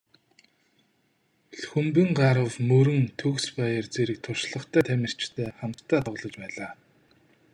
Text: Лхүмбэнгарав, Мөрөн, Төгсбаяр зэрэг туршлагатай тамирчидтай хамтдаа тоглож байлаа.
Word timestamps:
Лхүмбэнгарав, 1.59 2.53
Мөрөн, 2.67 3.01
Төгсбаяр 3.19 3.85
зэрэг 3.93 4.17
туршлагатай 4.25 4.81
тамирчидтай 4.87 5.47
хамтдаа 5.59 5.99
тоглож 6.05 6.33
байлаа. 6.41 6.71